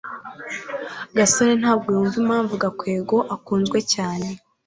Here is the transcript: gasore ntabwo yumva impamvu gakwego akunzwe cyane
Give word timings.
gasore 1.17 1.53
ntabwo 1.61 1.87
yumva 1.95 2.17
impamvu 2.23 2.53
gakwego 2.63 3.17
akunzwe 3.35 3.77
cyane 3.93 4.27